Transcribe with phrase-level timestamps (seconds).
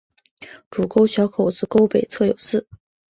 [0.71, 2.67] 主沟小口子沟北侧有寺。